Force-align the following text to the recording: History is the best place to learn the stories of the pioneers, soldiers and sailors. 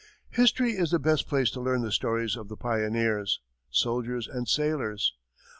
History 0.31 0.71
is 0.71 0.89
the 0.89 0.97
best 0.97 1.27
place 1.27 1.51
to 1.51 1.61
learn 1.61 1.83
the 1.83 1.91
stories 1.91 2.35
of 2.35 2.47
the 2.47 2.57
pioneers, 2.57 3.39
soldiers 3.69 4.27
and 4.27 4.47
sailors. 4.47 5.13